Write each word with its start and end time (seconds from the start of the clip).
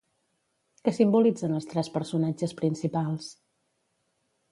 Què 0.87 0.93
simbolitzen 0.99 1.53
els 1.57 1.67
tres 1.73 1.91
personatges 1.97 2.57
principals? 2.63 3.29